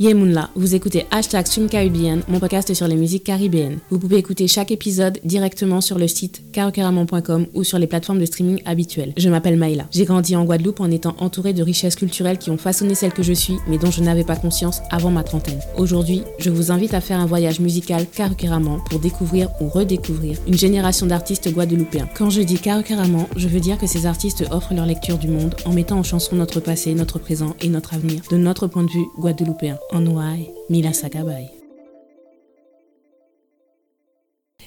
[0.00, 3.78] Yemunla, vous écoutez Hashtag Caribbean, mon podcast sur les musiques caribéennes.
[3.90, 8.24] Vous pouvez écouter chaque épisode directement sur le site karokeramon.com ou sur les plateformes de
[8.24, 9.12] streaming habituelles.
[9.16, 9.86] Je m'appelle Maïla.
[9.92, 13.22] J'ai grandi en Guadeloupe en étant entourée de richesses culturelles qui ont façonné celle que
[13.22, 15.60] je suis, mais dont je n'avais pas conscience avant ma trentaine.
[15.78, 20.58] Aujourd'hui, je vous invite à faire un voyage musical Karokeramon pour découvrir ou redécouvrir une
[20.58, 22.08] génération d'artistes guadeloupéens.
[22.16, 25.54] Quand je dis Karokeramon, je veux dire que ces artistes offrent leur lecture du monde
[25.64, 28.90] en mettant en chanson notre passé, notre présent et notre avenir de notre point de
[28.90, 29.78] vue guadeloupéen.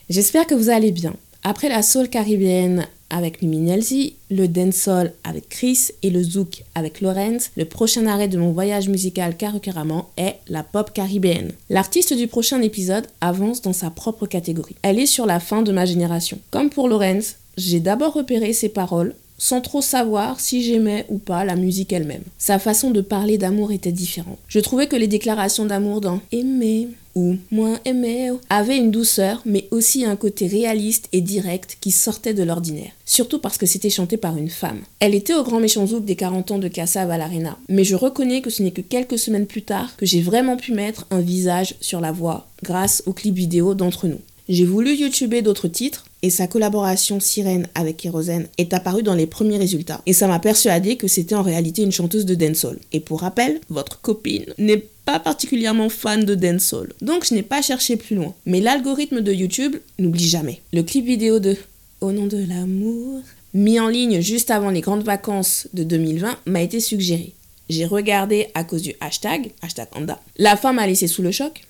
[0.09, 1.13] J'espère que vous allez bien.
[1.43, 7.51] Après la soul caribéenne avec Luminelzi, le dancehall avec Chris et le zouk avec Lorenz,
[7.57, 11.51] le prochain arrêt de mon voyage musical Karukeramon est la pop caribéenne.
[11.69, 14.75] L'artiste du prochain épisode avance dans sa propre catégorie.
[14.81, 16.39] Elle est sur la fin de ma génération.
[16.51, 21.45] Comme pour Lorenz, j'ai d'abord repéré ses paroles, sans trop savoir si j'aimais ou pas
[21.45, 22.23] la musique elle-même.
[22.37, 24.39] Sa façon de parler d'amour était différente.
[24.47, 29.67] Je trouvais que les déclarations d'amour dans Aimer ou Moins aimer avaient une douceur, mais
[29.71, 32.91] aussi un côté réaliste et direct qui sortait de l'ordinaire.
[33.05, 34.81] Surtout parce que c'était chanté par une femme.
[34.99, 37.57] Elle était au grand méchant zouk des 40 ans de Kassav à l'Arena.
[37.69, 40.73] Mais je reconnais que ce n'est que quelques semaines plus tard que j'ai vraiment pu
[40.73, 44.19] mettre un visage sur la voix grâce au clip vidéo d'entre nous.
[44.49, 49.27] J'ai voulu YouTuber d'autres titres et sa collaboration Sirène avec Kérosène est apparue dans les
[49.27, 50.01] premiers résultats.
[50.05, 52.79] Et ça m'a persuadé que c'était en réalité une chanteuse de dancehall.
[52.93, 56.93] Et pour rappel, votre copine n'est pas particulièrement fan de dancehall.
[57.01, 58.33] Donc je n'ai pas cherché plus loin.
[58.45, 60.61] Mais l'algorithme de YouTube n'oublie jamais.
[60.71, 61.57] Le clip vidéo de
[61.99, 63.21] Au nom de l'amour,
[63.53, 67.33] mis en ligne juste avant les grandes vacances de 2020, m'a été suggéré.
[67.69, 70.21] J'ai regardé à cause du hashtag, hashtag Anda.
[70.37, 71.63] La femme m'a laissé sous le choc.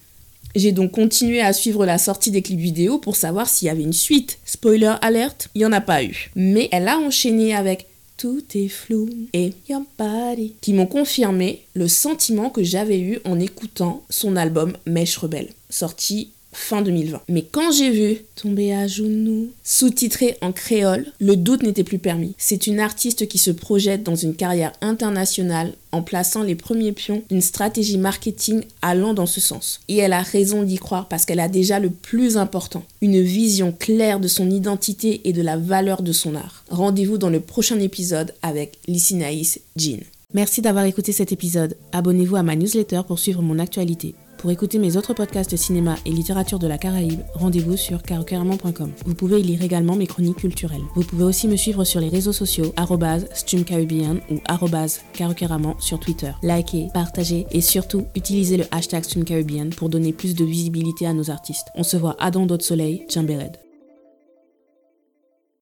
[0.56, 3.84] J'ai donc continué à suivre la sortie des clips vidéo pour savoir s'il y avait
[3.84, 4.40] une suite.
[4.46, 6.32] Spoiler alert, il n'y en a pas eu.
[6.36, 7.86] Mais elle a enchaîné avec
[8.18, 13.40] Tout est flou et Your Body qui m'ont confirmé le sentiment que j'avais eu en
[13.40, 17.22] écoutant son album Mèche Rebelle, sorti fin 2020.
[17.30, 22.36] Mais quand j'ai vu Tomber à genoux, sous-titré en créole, le doute n'était plus permis.
[22.38, 27.24] C'est une artiste qui se projette dans une carrière internationale en plaçant les premiers pions
[27.30, 29.80] d'une stratégie marketing allant dans ce sens.
[29.88, 33.72] Et elle a raison d'y croire parce qu'elle a déjà le plus important, une vision
[33.72, 36.64] claire de son identité et de la valeur de son art.
[36.70, 40.04] Rendez-vous dans le prochain épisode avec Lissinaïs Jean.
[40.34, 41.78] Merci d'avoir écouté cet épisode.
[41.94, 44.14] Abonnez-vous à ma newsletter pour suivre mon actualité.
[44.38, 48.92] Pour écouter mes autres podcasts cinéma et littérature de la Caraïbe, rendez-vous sur carocaramon.com.
[49.06, 50.84] Vous pouvez y lire également mes chroniques culturelles.
[50.96, 52.74] Vous pouvez aussi me suivre sur les réseaux sociaux
[53.34, 54.40] streamcaribbean ou
[55.14, 56.32] carocaramon sur Twitter.
[56.44, 61.32] Likez, partagez et surtout utilisez le hashtag streamcaribbean pour donner plus de visibilité à nos
[61.32, 61.68] artistes.
[61.76, 63.67] On se voit à dans d'autres soleils, Chambered.